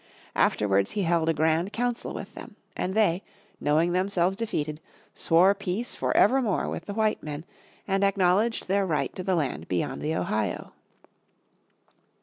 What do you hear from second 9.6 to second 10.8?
beyond the Ohio.